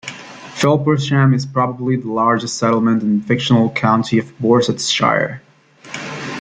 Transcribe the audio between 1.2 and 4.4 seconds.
is probably the largest settlement in the fictional county of